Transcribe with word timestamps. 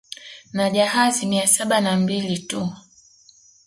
Na 0.53 0.69
jahazi 0.69 1.25
mia 1.25 1.47
saba 1.47 1.81
na 1.81 1.97
mbili 1.97 2.37
tu 2.39 2.73